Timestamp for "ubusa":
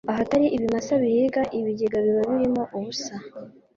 2.77-3.15